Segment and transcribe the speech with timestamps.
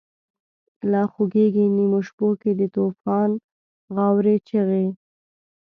[0.91, 3.29] لا خوریږی نیمو شپو کی، دتوفان
[3.95, 4.87] غاوری چیغی